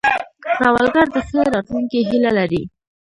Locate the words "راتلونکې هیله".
1.53-2.31